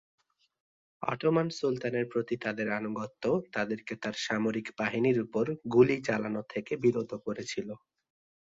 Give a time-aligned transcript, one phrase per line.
[1.01, 3.23] Ottoman সুলতানের প্রতি তাদের আনুগত্য
[3.53, 7.69] তাদেরকে তার সামরিক বাহিনীর উপর গুলি চালানো থেকে বিরত করেছিল।